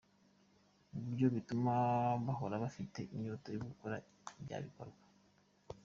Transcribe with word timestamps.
ku 0.89 0.95
buryo 1.03 1.25
bituma 1.35 1.71
bahora 2.25 2.55
bafite 2.63 2.99
inyota 3.15 3.47
yo 3.55 3.61
gukora 3.69 3.95
bya 4.43 4.57
bikorwa 4.65 4.99